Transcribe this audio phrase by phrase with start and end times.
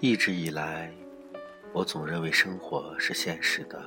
[0.00, 0.90] 一直以来，
[1.72, 3.78] 我总认为生活是现实的，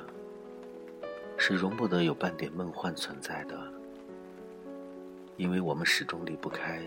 [1.36, 3.58] 是容不得有半点梦幻存在的，
[5.36, 6.80] 因为我们始终离不开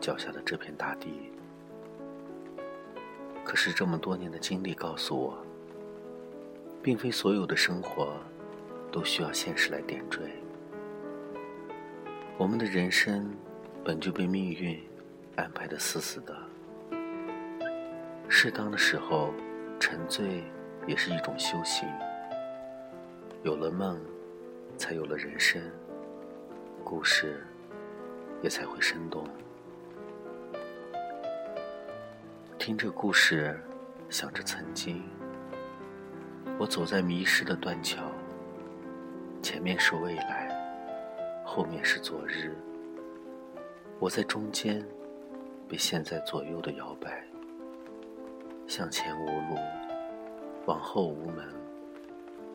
[0.00, 1.30] 脚下的这片大地。
[3.44, 5.38] 可是这么多年的经历告诉我，
[6.82, 8.16] 并非所有的生活
[8.90, 10.43] 都需要现实来点缀。
[12.36, 13.32] 我们的人生
[13.84, 14.82] 本就被命运
[15.36, 16.36] 安排的死死的。
[18.28, 19.32] 适当的时候，
[19.78, 20.42] 沉醉
[20.84, 21.88] 也是一种修行。
[23.44, 24.00] 有了梦，
[24.76, 25.62] 才有了人生，
[26.82, 27.40] 故事
[28.42, 29.24] 也才会生动。
[32.58, 33.56] 听着故事，
[34.10, 35.04] 想着曾经，
[36.58, 38.02] 我走在迷失的断桥，
[39.40, 40.48] 前面是未来，
[41.44, 42.56] 后面是昨日，
[44.00, 44.84] 我在中间，
[45.68, 47.22] 被现在左右的摇摆。
[48.66, 49.58] 向前无路，
[50.64, 51.46] 往后无门，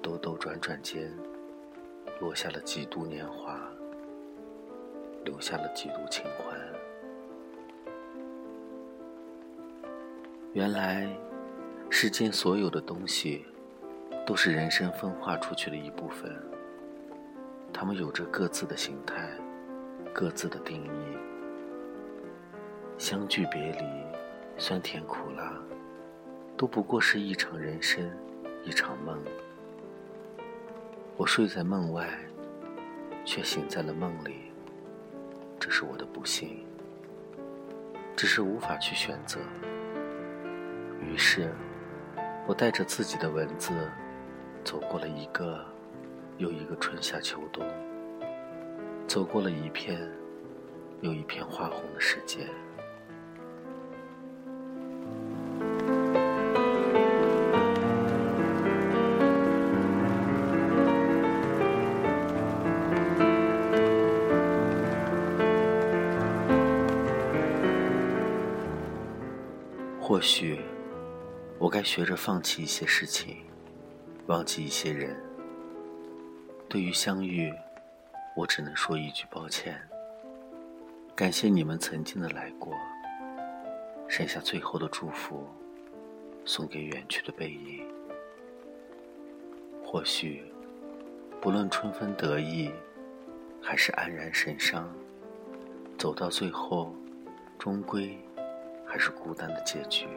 [0.02, 1.14] 兜兜转转间，
[2.20, 3.62] 落下了几度年华，
[5.24, 6.60] 留下了几度清欢。
[10.52, 11.08] 原来，
[11.92, 13.46] 世间所有的东西，
[14.26, 16.36] 都是人生分化出去的一部分。
[17.80, 19.30] 它们有着各自的形态，
[20.14, 21.18] 各自的定义。
[22.98, 23.86] 相聚别离，
[24.58, 25.54] 酸甜苦辣。
[26.58, 28.12] 都不过是一场人生，
[28.66, 29.18] 一场梦。
[31.16, 32.10] 我睡在梦外，
[33.24, 34.52] 却醒在了梦里。
[35.58, 36.66] 这是我的不幸，
[38.14, 39.40] 只是无法去选择。
[41.02, 41.50] 于是，
[42.46, 43.72] 我带着自己的文字，
[44.66, 45.66] 走过了一个
[46.40, 47.68] 又一个春夏秋冬，
[49.06, 50.10] 走过了一片
[51.02, 52.48] 又一片花红的世界。
[70.00, 70.62] 或许，
[71.58, 73.36] 我该学着放弃一些事情，
[74.28, 75.29] 忘记一些人。
[76.70, 77.52] 对于相遇，
[78.36, 79.82] 我只能说一句抱歉。
[81.16, 82.74] 感谢你们曾经的来过，
[84.08, 85.48] 剩下最后的祝福，
[86.46, 87.84] 送给远去的背影。
[89.84, 90.44] 或许，
[91.42, 92.72] 不论春风得意，
[93.60, 94.88] 还是黯然神伤，
[95.98, 96.94] 走到最后，
[97.58, 98.16] 终归。
[98.92, 100.08] 还是孤单的结局。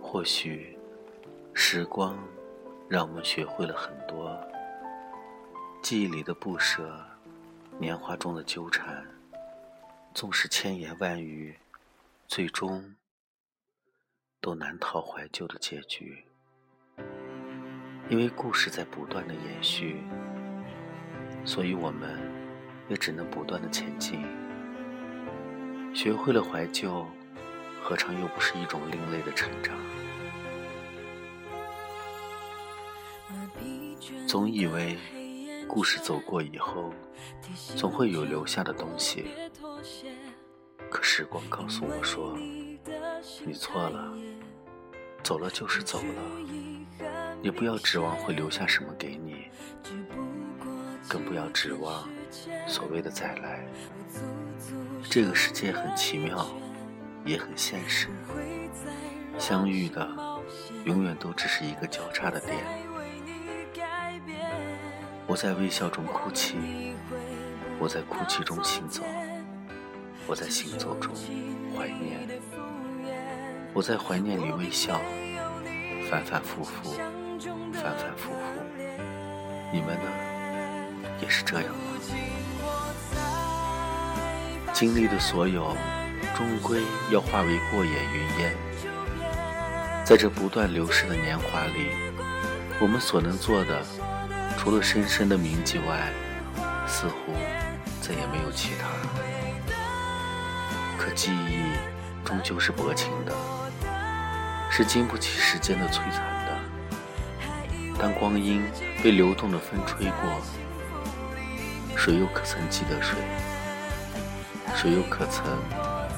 [0.00, 0.78] 或许，
[1.52, 2.16] 时光
[2.90, 4.36] 让我们学会了很多，
[5.80, 7.00] 记忆里的不舍，
[7.78, 9.06] 年华中的纠缠，
[10.12, 11.56] 纵使千言万语，
[12.26, 12.96] 最终
[14.40, 16.24] 都难逃怀旧的结局。
[18.08, 20.02] 因为故事在不断的延续，
[21.44, 22.18] 所以我们
[22.88, 24.20] 也只能不断的前进。
[25.94, 27.06] 学会了怀旧，
[27.80, 29.78] 何尝又不是一种另类的成长？
[34.26, 34.96] 总以为
[35.68, 36.92] 故事走过以后，
[37.76, 39.26] 总会有留下的东西。
[40.90, 42.36] 可时光告诉我说，
[43.44, 44.12] 你错了，
[45.22, 47.06] 走了就是走了，
[47.42, 49.44] 也不要指望会留下什么给你，
[51.08, 52.08] 更不要指望
[52.66, 53.64] 所谓的再来。
[55.08, 56.46] 这个世界很奇妙，
[57.24, 58.08] 也很现实。
[59.38, 60.08] 相遇的，
[60.84, 62.56] 永远都只是一个交叉的点。
[65.30, 66.56] 我在微笑中哭泣，
[67.78, 69.04] 我在哭泣中行走，
[70.26, 71.14] 我在行走中
[71.72, 72.28] 怀念，
[73.72, 75.00] 我在怀念里微笑，
[76.10, 76.94] 反反复复，
[77.74, 78.38] 反反复复。
[79.72, 80.10] 你们呢？
[81.22, 81.76] 也是这样吗？
[84.72, 85.76] 经历的所有，
[86.36, 88.56] 终归要化为过眼云烟。
[90.04, 91.86] 在这不断流逝的年华里，
[92.80, 93.80] 我们所能做的，
[94.62, 96.12] 除了深深的铭记外，
[96.86, 97.32] 似乎
[98.02, 98.88] 再也没有其他。
[100.98, 101.62] 可记忆
[102.26, 103.32] 终究是薄情的，
[104.70, 106.58] 是经不起时间的摧残的。
[107.98, 108.62] 当光阴
[109.02, 110.42] 被流动的风吹过，
[111.96, 113.16] 谁又可曾记得谁？
[114.76, 115.42] 谁又可曾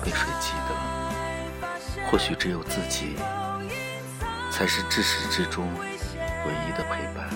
[0.03, 2.11] 被谁记得？
[2.11, 3.15] 或许只有自己，
[4.51, 7.31] 才是至始至终唯一的陪伴。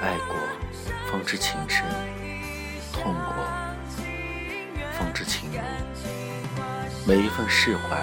[0.00, 0.36] 爱过，
[1.10, 1.84] 方知情深；
[2.92, 3.44] 痛过，
[4.92, 5.60] 方知情浓。
[7.04, 7.98] 每一份释怀，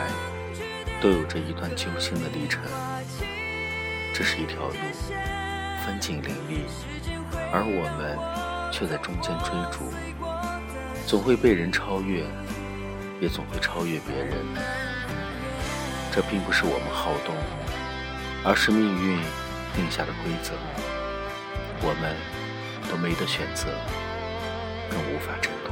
[1.00, 2.62] 都有着一段揪心的历程。
[4.14, 4.76] 这是一条路，
[5.86, 6.66] 风景林立，
[7.54, 8.18] 而我们
[8.74, 9.94] 却在中间追逐，
[11.08, 12.26] 总会被人超越，
[13.22, 14.36] 也总会超越别人。
[16.12, 17.34] 这并不是我们好动，
[18.44, 19.18] 而是命运
[19.74, 20.52] 定下的规则。
[21.88, 22.16] 我们
[22.90, 23.68] 都没得选择，
[24.90, 25.65] 更无法挣。